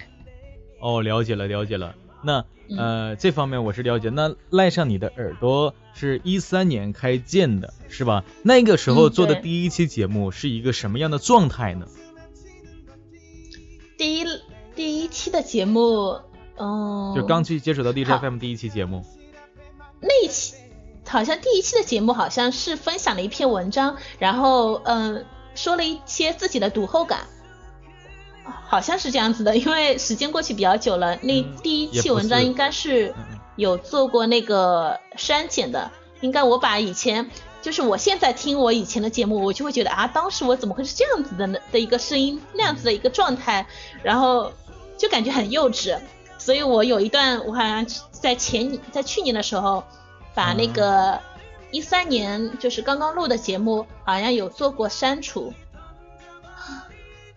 [0.81, 1.95] 哦，了解了了解了。
[2.23, 2.43] 那
[2.75, 4.09] 呃，这方面我是了解。
[4.09, 8.23] 那赖上你的耳朵是一三年开建的，是吧？
[8.41, 11.85] 那个时候做的第一期节目是一个什么样的状态呢？
[13.97, 14.25] 第一
[14.75, 16.17] 第一期的节目，
[16.57, 19.05] 嗯，就刚去接触到 DJ FM 第一期节目。
[21.15, 25.25] 好像第一期的节目好像是分享了一篇文章，然后嗯
[25.55, 27.19] 说了一些自己的读后感。
[28.67, 31.17] 好像是这样子的，因为时间过去比较久了。
[31.21, 33.13] 那第一期文章应该是
[33.55, 43.65] 有做过那个删减的，应该我把以前就是我现在听我以前的节目，我就会觉得啊，当时我怎么会是这样子的呢的一个声音，那样子的一个状态，
[44.03, 44.51] 然后
[44.97, 45.97] 就感觉很幼稚。
[46.37, 49.83] 所以我有一段我好像在前在去年的时候，
[50.35, 51.19] 把那个
[51.71, 55.51] 一三年就是刚刚录的节目，好像有做过删除。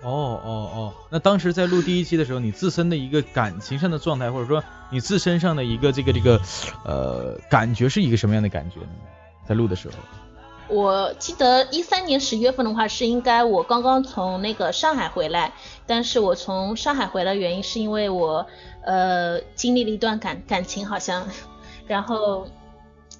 [0.00, 6.40] 哦哦哦，那当时在录第一期的时候，你自身的一个感情上的状态，或者说你自身上的一个这个这个
[6.84, 8.88] 呃感觉是一个什么样的感觉呢？
[9.44, 9.94] 在录的时候，
[10.68, 15.52] 我记得一三年十月份的话是应该我刚刚从那个上海回来，
[15.84, 18.46] 但是我从上海回来原因是因为我
[18.84, 21.26] 呃经历了一段感感情好像，
[21.88, 22.46] 然后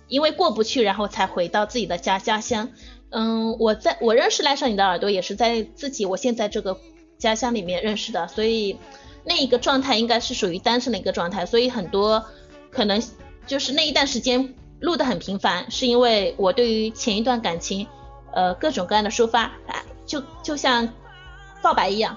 [0.09, 2.71] 因为过不去，然后才回到自己的家家乡。
[3.11, 6.79] 嗯，我在我认识赖上你的耳朵也是在自己我现在这个
[7.17, 8.79] 家乡里面认识的，所以
[9.25, 12.25] 那一个状态应该是属于单身的一个状态，所以很多
[12.71, 13.03] 可能
[13.47, 17.87] 就是那一段时间录的很频繁，是因为我对于前一段感情
[18.33, 19.53] 呃各种各样的抒发，
[20.05, 20.89] 就就像
[21.63, 22.17] 告白一样。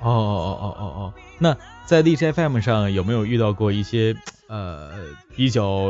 [0.00, 1.56] 哦哦哦哦哦，那
[1.88, 4.14] 在荔枝 FM 上有没有遇到过一些
[4.46, 4.90] 呃
[5.34, 5.88] 比较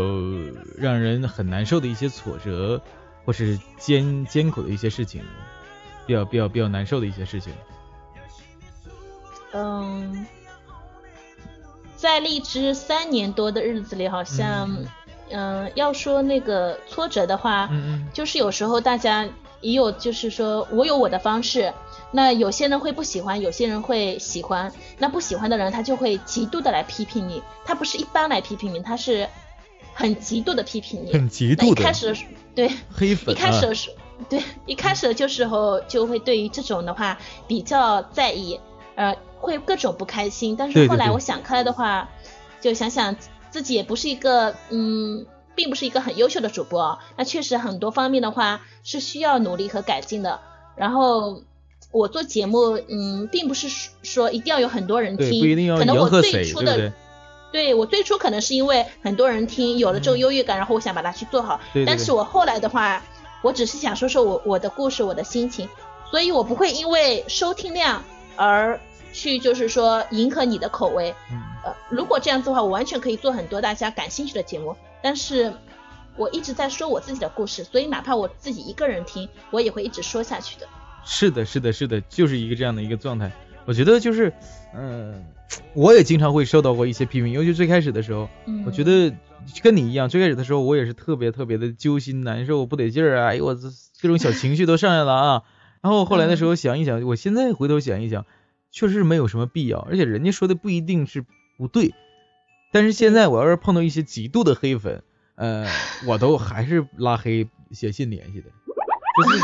[0.77, 2.81] 让人很难受的一些挫折？
[3.25, 5.23] 或是艰艰苦的一些事情，
[6.07, 7.53] 比较比较比较难受的一些事情。
[9.53, 10.25] 嗯，
[11.97, 14.71] 在荔枝三年多的日子里，好像，
[15.31, 17.69] 嗯，要说那个挫折的话，
[18.15, 19.29] 就是有时候大家
[19.61, 21.73] 也有，就是说我有我的方式，
[22.11, 29.29] 那有些人会不喜欢，有些人会喜欢，那不喜欢的人他就会极度的来批评你，他不是一般来批评你，他是。
[29.95, 31.67] 很极度的批评你，很极度的。
[31.73, 32.17] 一开始
[32.55, 33.91] 对黑粉，一开始的时
[34.29, 37.19] 对，一开始的时候就会对于这种的话
[37.49, 38.61] 比较在意，
[38.95, 40.55] 呃，会各种不开心。
[40.55, 42.09] 但是后来我想开了的话，
[42.61, 43.17] 就想想
[43.51, 45.27] 自己也不是一个嗯，
[45.59, 50.39] 并不是一个很优秀的主播，那确实很多方面的话是需要努力和改进的。
[50.77, 51.43] 然后
[51.91, 53.69] 我做节目，嗯，并不是
[54.05, 56.93] 说一定要有很多人听，可能我最初的。
[57.51, 61.61] 对我最初可能是因为很多人听，有了这种优越感，然后我想把它去做好。
[61.75, 61.85] 对。
[61.85, 63.03] 但是我后来的话，
[63.43, 65.69] 我只是想说说我我的故事，我的心情，
[66.09, 68.05] 所以我不会因为收听量
[68.37, 68.79] 而
[69.13, 71.13] 去就是说迎合你的口味。
[71.33, 71.43] 嗯。
[71.65, 74.77] 呃，如果这样子的话，我完全可以做很多大家感兴趣的节目。
[75.03, 75.53] 但是
[76.17, 80.67] 我一直在说我自己的故事，所以哪怕我自己一个人听，我也会一直说下去的。
[81.05, 83.33] 是的，是的，是的，就是一个这样的一个状态。
[83.65, 84.33] 我觉得就是，
[84.75, 85.25] 嗯。
[85.73, 88.29] 我也经常会受到过一些批评，尤其最开始的时候，
[88.67, 89.11] 我觉得
[89.63, 93.63] 跟你一样，最开始的时候我也是特别特别的揪心难受，不得劲儿啊，哎呦我这
[94.03, 95.43] 各种小情绪都上来了啊。
[95.81, 98.27] 然后后来的时候想一想，我现在回头想一想，
[98.71, 101.25] 确实没有什么必要，而且人家说的不一定是
[101.57, 101.95] 不对。
[102.73, 105.03] 但是现在我要是碰到一些极度的黑粉，
[105.35, 105.67] 呃，
[106.07, 108.51] 我都还是拉黑写信联系的。
[109.19, 109.39] 就是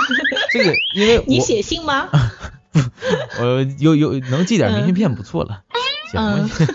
[0.52, 2.08] 这个，因为 你写信吗？
[3.40, 5.64] 我有有能寄点明信片不错了，
[6.10, 6.66] 行，是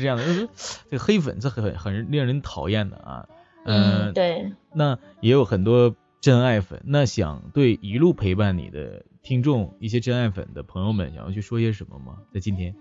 [0.00, 0.48] 这样的，就是
[0.90, 3.26] 这个黑粉是很很令人讨厌的啊，
[3.64, 12.18] 嗯，对，那也有很多真爱粉，那想对一路陪伴你的听众，一些真爱粉的朋友们，想要去说些什么吗？
[12.34, 12.74] 在今天，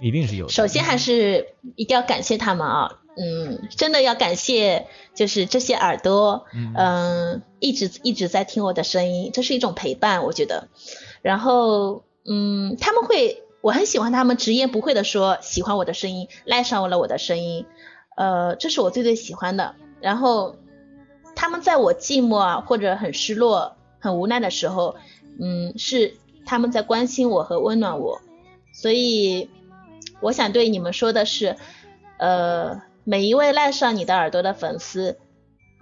[0.00, 0.48] 一定是有。
[0.48, 3.00] 首先还是一定要感谢他们啊。
[3.18, 6.44] 嗯，真的要感谢，就是这些耳朵，
[6.76, 10.68] 嗯，一直一直在听我的声音，这是一种陪伴，我觉得。
[11.22, 17.64] 然后，嗯，他们会，我很喜欢他们直言不讳的说喜欢我的声音，赖上了我的声音，
[18.18, 19.74] 呃，这是我最最喜欢的。
[20.02, 20.56] 然后，
[21.34, 24.94] 他们在我寂寞啊或者很失落、很无奈的时候，
[25.40, 28.20] 嗯，是他们在关心我和温暖我。
[28.74, 29.48] 所以，
[30.20, 31.56] 我想对你们说的是，
[32.18, 32.82] 呃。
[33.08, 35.20] 每一位赖上你的耳朵的粉丝，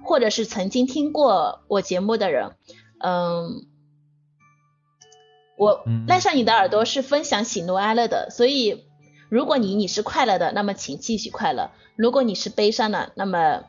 [0.04, 2.50] 或者是曾经听过我节目的人，
[2.98, 3.64] 嗯，
[5.56, 8.84] 我赖上你的耳朵是分享喜怒哀乐的，所以
[9.30, 13.62] 如果你你是快乐的，那么请继续快乐；如果你是悲伤的，那么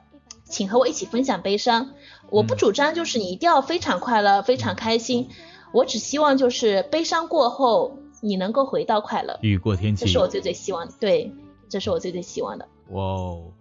[0.43, 1.93] 请和我一起分享悲伤。
[2.29, 5.29] 我不主张就是你一定要非常快乐、非常开心，
[5.71, 9.37] 我只希望就是悲伤过后你能够回到快乐。
[9.41, 10.93] 雨过天晴，这是我最最希望的。
[10.99, 11.31] 对。
[11.67, 12.67] 这是我最最希望的。
[12.89, 13.51] 哇哦，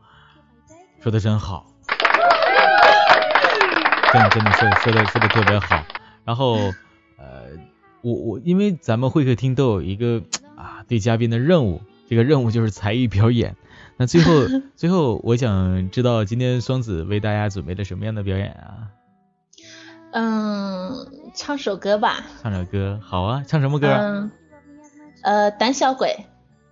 [1.00, 1.64] 说的真好，
[4.12, 5.82] 真的真的说说的说的特别好。
[6.22, 6.56] 然后
[7.16, 7.48] 呃，
[8.02, 10.22] 我我因为咱们会客厅都有一个
[10.54, 13.56] 啊对嘉宾的任务，这个任务就是才艺表演。
[13.96, 14.32] 那最后
[14.76, 18.92] 最后，我想知道今天双子为大家准备了什么样的表演啊？
[20.12, 22.22] 嗯，唱首歌吧。
[22.42, 23.88] 唱首歌，好啊，唱什么歌？
[23.88, 24.30] 嗯，
[25.24, 26.26] 呃，胆小鬼。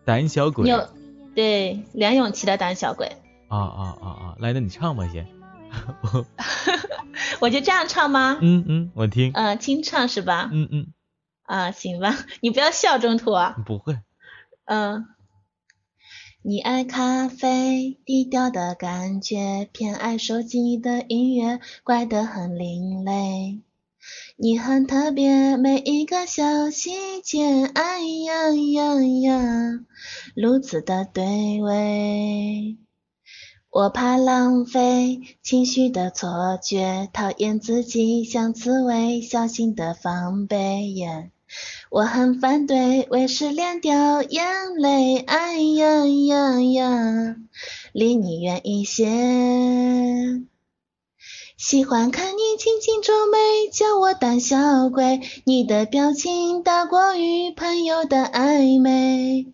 [0.05, 0.69] 胆小鬼。
[0.69, 0.89] 有
[1.35, 3.17] 对梁咏琪的胆小鬼。
[3.49, 4.37] 啊啊啊啊！
[4.39, 5.27] 来，那你唱吧先。
[7.41, 8.39] 我就这样唱吗？
[8.41, 9.33] 嗯嗯，我听。
[9.35, 10.51] 嗯，清唱是吧？
[10.53, 10.93] 嗯嗯。
[11.45, 13.57] 啊，行吧， 你不要笑中途啊。
[13.67, 13.99] 不会。
[14.67, 15.07] 嗯。
[16.45, 23.61] 你爱咖啡，低调的感觉，偏爱手机的音乐，怪得很另类。
[24.37, 26.91] 你很特别，每一个小细
[27.23, 29.81] 节，哎呀呀呀，
[30.35, 32.79] 如此的对味。
[33.71, 40.95] 我怕浪费情绪的错觉，讨厌自己像刺猬，小心的防备。
[41.91, 44.45] 我很反对为失恋掉眼
[44.77, 47.37] 泪，哎呀呀呀，
[47.93, 50.52] 离你远一些。
[51.63, 55.21] 喜欢看你轻轻皱眉，叫我胆小鬼。
[55.45, 59.47] 你的表情大过于朋友的暧昧，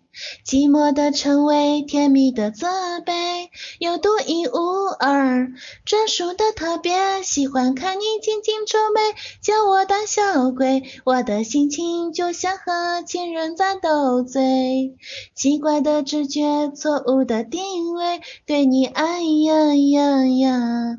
[0.45, 2.67] 寂寞的称谓，甜蜜的责
[3.05, 5.53] 备，有独一无二，
[5.85, 7.23] 专属的特别。
[7.23, 9.01] 喜欢看你轻轻皱眉，
[9.41, 10.83] 叫我胆小鬼。
[11.05, 14.95] 我的心情就像和情人在斗嘴，
[15.35, 20.97] 奇怪的直觉，错误的定位，对你哎呀呀呀。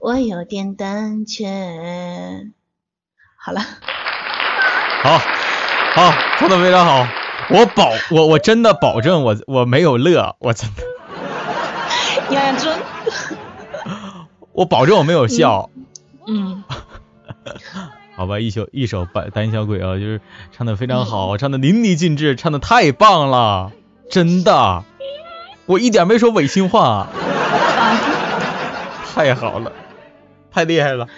[0.00, 1.46] 我有点胆怯。
[3.36, 3.60] 好了，
[5.02, 5.18] 好，
[5.94, 7.21] 好，唱的非常好。
[7.50, 10.82] 我保，我我真的保证，我我没有乐，我真的。
[14.52, 15.70] 我保证我没有笑。
[16.26, 16.62] 嗯。
[18.14, 20.20] 好吧，一首一首胆胆小鬼啊，就是
[20.52, 23.72] 唱的非常好，唱的淋漓尽致，唱的太棒了，
[24.10, 24.84] 真的，
[25.66, 27.08] 我一点没说违心话。
[29.14, 29.72] 太好了。
[30.50, 31.08] 太厉害了，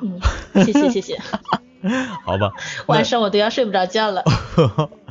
[0.00, 0.20] 嗯，
[0.64, 1.16] 谢谢谢谢，
[2.24, 2.50] 好吧，
[2.86, 4.24] 晚上我都要睡不着觉了。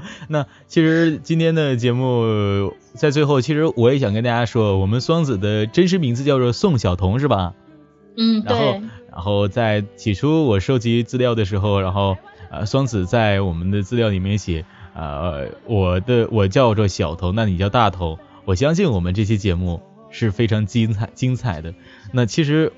[0.28, 7.54] 那其实今天的节目在最后，其实我也想跟大家说，我们双子的真实名字叫做宋晓彤，是吧？
[8.16, 8.58] 嗯，对。
[8.58, 8.82] 然后，
[9.12, 12.18] 然后在起初我收集资料的时候，然后
[12.50, 18.20] 呃，双子在我们的资料里面写，呃，我的我叫做小彤，那你叫大头。
[18.46, 21.74] 我相信我们这期节目是非常精彩精彩的。
[22.12, 22.72] 那其实。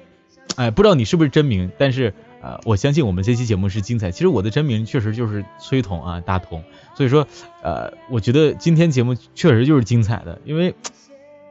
[0.55, 4.11] 哎，不知道你是不是真名，但是呃，我相信我们这期节目是精彩。
[4.11, 6.63] 其实我的真名确实就是崔彤啊，大同。
[6.95, 7.27] 所以说，
[7.61, 10.73] 呃，我觉得今天节目确实就是精彩的，因为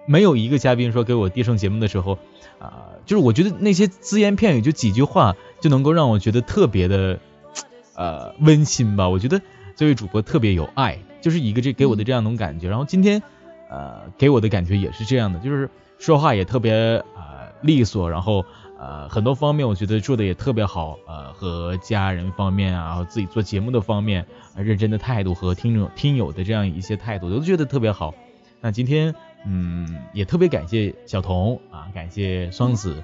[0.07, 2.19] 没有一个嘉宾说给我递上节目的时候，
[2.59, 7.19] 啊，就是我觉得那些只言片语就几句话就能够让我觉得特别的
[7.95, 9.11] 呃温馨吧。
[9.11, 9.43] 我觉得
[9.77, 12.71] 这位主播特别有爱，就是一个这给我的这样一种感觉。
[12.71, 13.23] 然后今天
[13.69, 15.69] 呃给我的感觉也是这样的，就是
[15.99, 18.47] 说话也特别啊利索，然后。
[18.79, 24.25] 呃，很多方面我觉得做的也特别好，呃，和家人方面啊，自己做节目的方面，
[24.57, 28.15] 认真的态度和听众听友的这样一些态度，都觉得特别好。
[28.61, 29.15] 那今天，
[29.45, 33.03] 嗯，也特别感谢小童啊，感谢双子，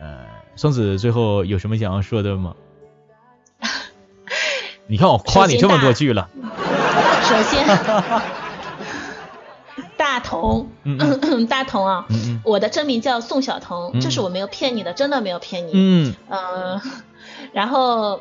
[0.00, 2.54] 呃，双子最后有什么想要说的吗？
[4.88, 6.28] 你看我夸你这么多句了。
[7.22, 8.41] 首先。
[10.12, 10.68] 大同，
[11.48, 12.06] 大同啊，
[12.44, 15.70] 我的真名叫宋晓彤，这是我没有骗你的，真的没有骗你。
[15.72, 16.80] 嗯，嗯，
[17.54, 18.20] 然后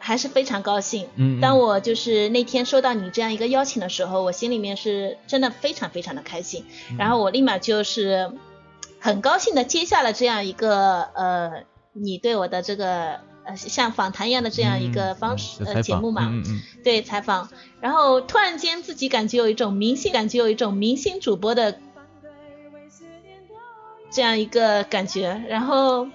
[0.00, 1.06] 还是非常高兴。
[1.14, 6.64] 嗯，当我就是那天收到你这样一个邀请的时候，我心里面是真的非常非常的开心。
[6.98, 8.32] 然后我立马就是
[8.98, 11.52] 很高兴的接下了这样一个呃，
[11.92, 13.20] 你对我的这个。
[13.56, 17.48] 像访谈一样的这样一个方式呃节目嘛，嗯对采访，
[17.80, 21.78] 然后突然间自己感觉有一种明星，感觉有一种明星主播的
[24.10, 26.08] 这样一个感觉，然后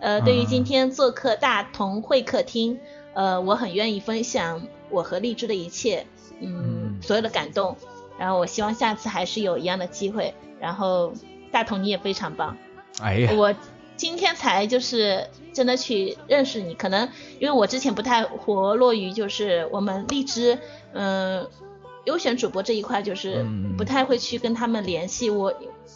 [0.00, 2.78] 呃对于今天做客大同会客厅，
[3.14, 6.06] 呃我很愿意分享我和荔枝的一切，
[6.40, 6.98] 嗯。
[7.00, 7.76] 所有的感动，
[8.18, 11.12] 然后我希望下次还是有一样的机会，然后
[11.52, 12.56] 大同你也非常棒，
[13.00, 13.32] 哎呀。
[13.36, 13.54] 我。
[13.98, 17.06] 今天才就是真的去认识你，可能
[17.38, 20.58] 因为我之前不太活络于就是我们荔枝
[20.94, 21.46] 嗯
[22.06, 23.44] 优选主播这一块，就是
[23.76, 25.28] 不太会去跟他们联系。
[25.28, 25.52] 我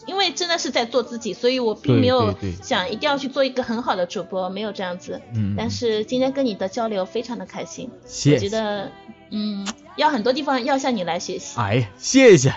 [0.07, 5.23] 因为真的是在做自己，所以我并没有想一定要去做一个很好的主播，没有这样子。
[5.35, 5.55] 嗯。
[5.57, 7.89] 但是今天跟你的交流非常的开心，
[8.33, 8.91] 我觉得
[9.31, 11.59] 嗯要很多地方要向你来学习。
[11.59, 12.53] 哎，谢谢。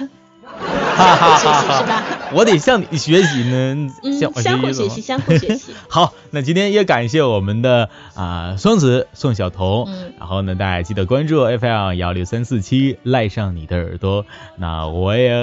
[0.46, 2.04] 哈哈相互学习哈？
[2.34, 5.74] 我得向你学习呢，嗯向，我相互学习相互学习。
[5.90, 14.26] 好，那今天也感谢我们的啊、双子宋晓彤，嗯然后呢，大家记得关注 FM 幺六三四七，赖上你的耳朵。
[14.58, 15.34] 那我也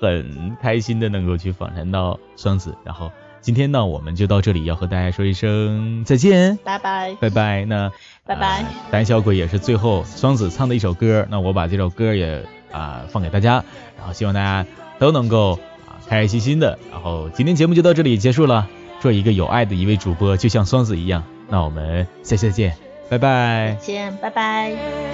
[0.00, 7.64] 很开心的能够去访谈到双子，然后今天呢，我们就到这里，要和大家说一声再见，拜拜，拜拜。
[7.64, 7.90] 那
[8.26, 12.42] 拜拜呃胆小鬼也是最后双子唱的一首歌，那我把这首歌也
[12.74, 13.64] 啊、放给大家，
[13.96, 14.66] 然后希望大家
[14.98, 15.52] 都能够
[15.86, 16.78] 啊、开开心心的。
[16.90, 18.66] 然后今天节目就到这里结束了，
[19.00, 21.22] 做一个有爱的一位主播，就像双子一样。
[21.48, 22.76] 那我们下期再见，
[23.08, 24.72] 拜拜，再见，拜拜。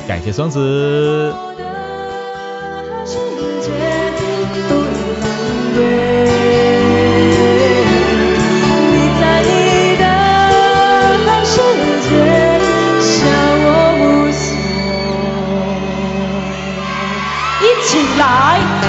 [0.09, 1.35] 感谢双子。
[18.21, 18.80] lại.